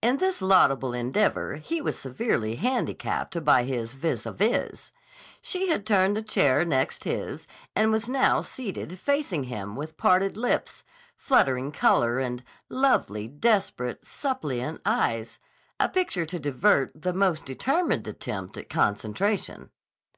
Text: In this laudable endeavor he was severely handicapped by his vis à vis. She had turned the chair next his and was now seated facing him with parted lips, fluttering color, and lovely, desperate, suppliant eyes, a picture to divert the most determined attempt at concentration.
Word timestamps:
In 0.00 0.16
this 0.16 0.40
laudable 0.40 0.94
endeavor 0.94 1.56
he 1.56 1.82
was 1.82 1.98
severely 1.98 2.54
handicapped 2.54 3.44
by 3.44 3.64
his 3.64 3.92
vis 3.92 4.22
à 4.24 4.34
vis. 4.34 4.92
She 5.42 5.68
had 5.68 5.84
turned 5.84 6.16
the 6.16 6.22
chair 6.22 6.64
next 6.64 7.04
his 7.04 7.46
and 7.76 7.92
was 7.92 8.08
now 8.08 8.40
seated 8.40 8.98
facing 8.98 9.44
him 9.44 9.76
with 9.76 9.98
parted 9.98 10.38
lips, 10.38 10.84
fluttering 11.18 11.70
color, 11.70 12.18
and 12.18 12.42
lovely, 12.70 13.28
desperate, 13.28 14.06
suppliant 14.06 14.80
eyes, 14.86 15.38
a 15.78 15.90
picture 15.90 16.24
to 16.24 16.38
divert 16.38 17.02
the 17.02 17.12
most 17.12 17.44
determined 17.44 18.08
attempt 18.08 18.56
at 18.56 18.70
concentration. 18.70 19.68